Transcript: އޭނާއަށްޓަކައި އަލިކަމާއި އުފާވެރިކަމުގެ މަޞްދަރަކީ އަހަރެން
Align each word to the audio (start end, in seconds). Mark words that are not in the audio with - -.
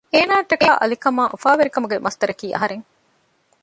އޭނާއަށްޓަކައި 0.13 0.79
އަލިކަމާއި 0.81 1.31
އުފާވެރިކަމުގެ 1.33 1.97
މަޞްދަރަކީ 2.05 2.47
އަހަރެން 2.53 2.85